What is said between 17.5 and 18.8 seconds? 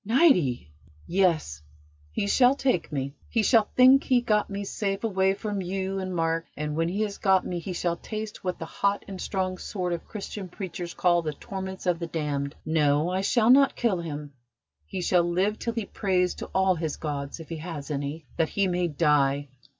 has any, that he